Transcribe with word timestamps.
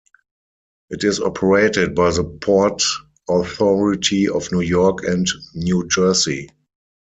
It 0.89 1.03
is 1.03 1.19
operated 1.19 1.93
by 1.93 2.09
the 2.09 2.23
Port 2.23 2.81
Authority 3.29 4.27
of 4.27 4.51
New 4.51 4.61
York 4.61 5.03
and 5.03 5.27
New 5.53 5.87
Jersey. 5.89 6.49